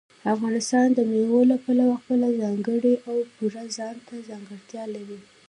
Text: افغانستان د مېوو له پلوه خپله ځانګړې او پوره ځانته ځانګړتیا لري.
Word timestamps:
افغانستان 0.33 0.87
د 0.93 0.99
مېوو 1.11 1.41
له 1.51 1.57
پلوه 1.63 1.95
خپله 2.01 2.27
ځانګړې 2.41 2.93
او 3.09 3.17
پوره 3.33 3.63
ځانته 3.77 4.15
ځانګړتیا 4.29 4.83
لري. 4.95 5.19